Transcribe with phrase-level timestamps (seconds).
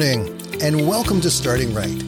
[0.00, 2.04] and welcome to Starting Right.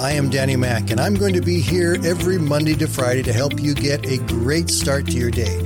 [0.00, 3.34] I am Danny Mack, and I'm going to be here every Monday to Friday to
[3.34, 5.60] help you get a great start to your day.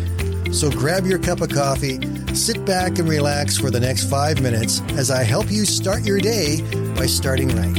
[0.50, 2.00] So grab your cup of coffee,
[2.34, 6.18] sit back and relax for the next five minutes as I help you start your
[6.18, 6.62] day
[6.96, 7.74] by starting right.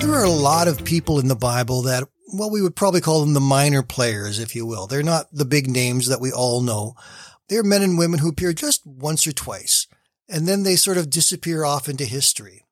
[0.00, 3.20] There are a lot of people in the Bible that well, we would probably call
[3.20, 4.86] them the minor players, if you will.
[4.86, 6.94] They're not the big names that we all know.
[7.48, 9.86] They're men and women who appear just once or twice,
[10.28, 12.64] and then they sort of disappear off into history.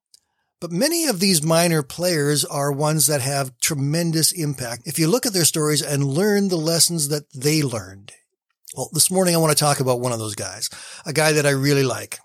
[0.60, 5.27] But many of these minor players are ones that have tremendous impact if you look
[5.27, 8.12] at their stories and learn the lessons that they learned.
[8.74, 10.70] Well, this morning I want to talk about one of those guys,
[11.05, 12.18] a guy that I really like.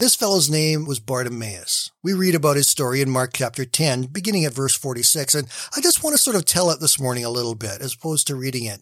[0.00, 1.90] This fellow's name was Bartimaeus.
[2.02, 5.82] We read about his story in Mark chapter 10, beginning at verse 46, and I
[5.82, 8.34] just want to sort of tell it this morning a little bit as opposed to
[8.34, 8.80] reading it.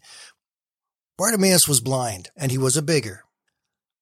[1.17, 3.25] Bartimaeus was blind and he was a beggar.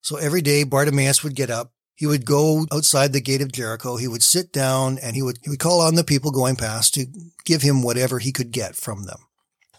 [0.01, 3.97] So every day Bartimaeus would get up, he would go outside the gate of Jericho,
[3.97, 6.93] he would sit down and he would, he would call on the people going past
[6.93, 7.07] to
[7.45, 9.21] give him whatever he could get from them.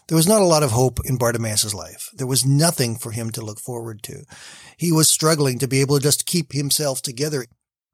[0.09, 2.09] There was not a lot of hope in Bartimaeus' life.
[2.13, 4.23] There was nothing for him to look forward to.
[4.75, 7.45] He was struggling to be able to just keep himself together.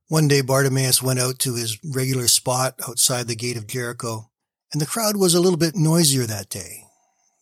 [0.08, 4.32] One day Bartimaeus went out to his regular spot outside the gate of Jericho,
[4.72, 6.86] and the crowd was a little bit noisier that day.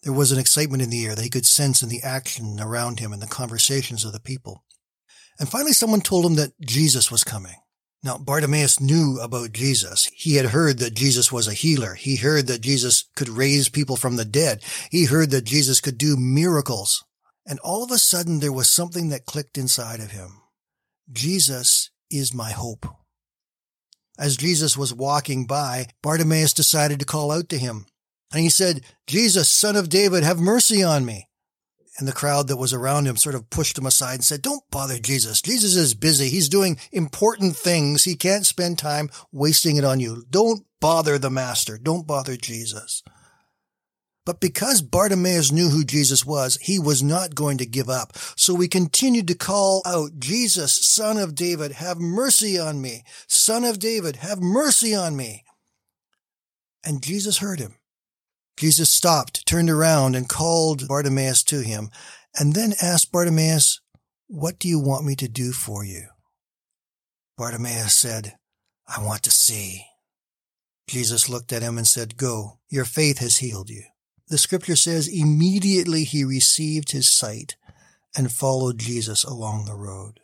[0.01, 2.99] There was an excitement in the air that he could sense in the action around
[2.99, 4.63] him and the conversations of the people.
[5.39, 7.57] And finally someone told him that Jesus was coming.
[8.03, 10.11] Now, Bartimaeus knew about Jesus.
[10.13, 11.93] He had heard that Jesus was a healer.
[11.93, 14.61] He heard that Jesus could raise people from the dead.
[14.91, 17.05] He heard that Jesus could do miracles.
[17.45, 20.41] And all of a sudden, there was something that clicked inside of him.
[21.09, 22.85] Jesus is my hope.
[24.19, 27.85] As Jesus was walking by, Bartimaeus decided to call out to him.
[28.33, 31.29] And he said, Jesus, son of David, have mercy on me
[31.97, 34.63] and the crowd that was around him sort of pushed him aside and said, don't
[34.71, 35.41] bother Jesus.
[35.41, 36.29] Jesus is busy.
[36.29, 38.03] He's doing important things.
[38.03, 40.23] He can't spend time wasting it on you.
[40.29, 41.77] Don't bother the master.
[41.77, 43.03] Don't bother Jesus.
[44.25, 48.13] But because Bartimaeus knew who Jesus was, he was not going to give up.
[48.37, 53.03] So we continued to call out, Jesus, son of David, have mercy on me.
[53.27, 55.43] Son of David, have mercy on me.
[56.85, 57.75] And Jesus heard him.
[58.57, 61.89] Jesus stopped, turned around, and called Bartimaeus to him,
[62.37, 63.81] and then asked Bartimaeus,
[64.27, 66.07] What do you want me to do for you?
[67.37, 68.35] Bartimaeus said,
[68.87, 69.85] I want to see.
[70.87, 73.83] Jesus looked at him and said, Go, your faith has healed you.
[74.27, 77.55] The scripture says, immediately he received his sight
[78.15, 80.21] and followed Jesus along the road.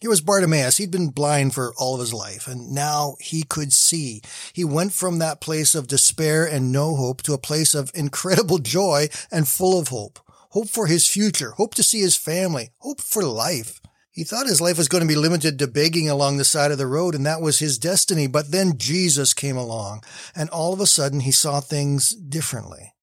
[0.00, 0.76] Here was Bartimaeus.
[0.76, 4.22] He'd been blind for all of his life, and now he could see.
[4.52, 8.58] He went from that place of despair and no hope to a place of incredible
[8.58, 10.20] joy and full of hope.
[10.50, 13.80] Hope for his future, hope to see his family, hope for life.
[14.12, 16.78] He thought his life was going to be limited to begging along the side of
[16.78, 18.28] the road, and that was his destiny.
[18.28, 20.04] But then Jesus came along,
[20.36, 22.94] and all of a sudden he saw things differently.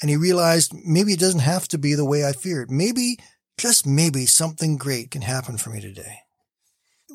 [0.00, 2.70] And he realized maybe it doesn't have to be the way I feared.
[2.70, 3.18] Maybe,
[3.58, 6.20] just maybe, something great can happen for me today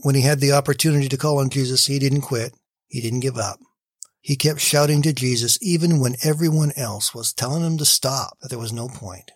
[0.06, 2.54] when he had the opportunity to call on Jesus, he didn't quit.
[2.86, 3.58] He didn't give up.
[4.22, 8.50] He kept shouting to Jesus even when everyone else was telling him to stop, that
[8.50, 9.32] there was no point.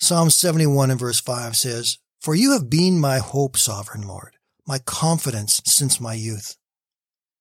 [0.00, 4.36] Psalm 71 and verse 5 says, For you have been my hope, sovereign Lord,
[4.66, 6.56] my confidence since my youth.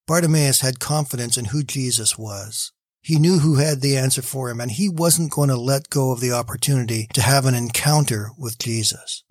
[0.05, 2.73] Bartimaeus had confidence in who Jesus was.
[3.01, 6.11] He knew who had the answer for him, and he wasn't going to let go
[6.11, 9.23] of the opportunity to have an encounter with Jesus.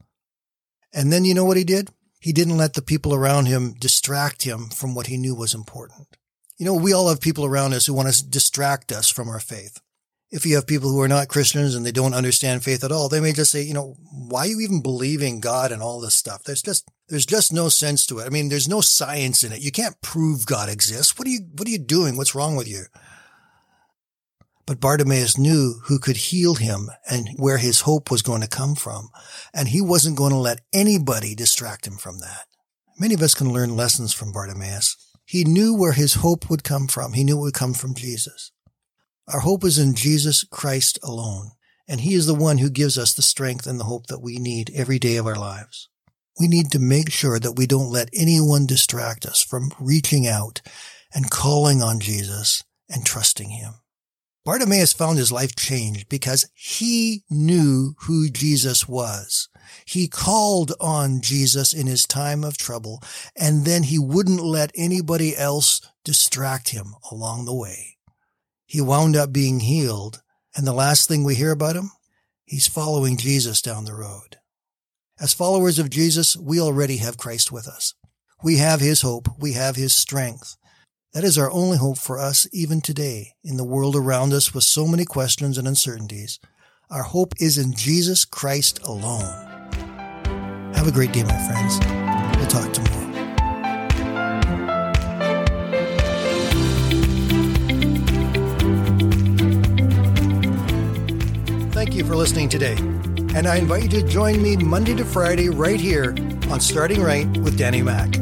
[0.95, 1.91] And then you know what he did?
[2.23, 6.07] He didn't let the people around him distract him from what he knew was important.
[6.57, 9.41] You know, we all have people around us who want to distract us from our
[9.41, 9.81] faith.
[10.31, 13.09] If you have people who are not Christians and they don't understand faith at all,
[13.09, 16.15] they may just say, you know, why are you even believing God and all this
[16.15, 16.45] stuff?
[16.45, 18.27] There's just, there's just no sense to it.
[18.27, 19.61] I mean, there's no science in it.
[19.61, 21.19] You can't prove God exists.
[21.19, 22.17] What are you, what are you doing?
[22.17, 22.85] What's wrong with you?
[24.73, 28.75] But Bartimaeus knew who could heal him and where his hope was going to come
[28.75, 29.11] from.
[29.53, 32.47] And he wasn't going to let anybody distract him from that.
[32.99, 34.97] Many of us can learn lessons from Bartimaeus.
[35.27, 37.13] He knew where his hope would come from.
[37.13, 38.51] He knew it would come from Jesus.
[39.29, 41.51] Our hope is in Jesus Christ alone.
[41.87, 44.39] And he is the one who gives us the strength and the hope that we
[44.39, 45.91] need every day of our lives.
[46.41, 50.63] We need to make sure that we don't let anyone distract us from reaching out
[51.15, 53.75] and calling on Jesus and trusting him.
[54.45, 59.49] Bartimaeus found his life changed because he knew who Jesus was.
[59.85, 63.01] He called on Jesus in his time of trouble,
[63.37, 67.99] and then he wouldn't let anybody else distract him along the way.
[68.67, 70.23] He wound up being healed,
[70.57, 71.91] and the last thing we hear about him,
[72.53, 74.37] He's following Jesus down the road.
[75.19, 77.95] As followers of Jesus, we already have Christ with us.
[78.43, 79.29] We have his hope.
[79.39, 80.57] We have his strength.
[81.13, 84.65] That is our only hope for us even today in the world around us with
[84.65, 86.41] so many questions and uncertainties.
[86.89, 89.21] Our hope is in Jesus Christ alone.
[90.75, 91.79] Have a great day, my friends.
[92.39, 93.03] We'll talk tomorrow.
[101.73, 102.77] Thank you for listening today.
[103.35, 106.15] And I invite you to join me Monday to Friday right here
[106.51, 108.17] on Starting Right with Danny Mack.